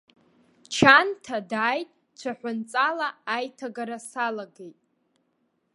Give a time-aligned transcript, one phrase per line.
[0.73, 1.89] Чанҭа дааит
[2.19, 4.79] цәаҳәанҵала аиҭагара салгеит.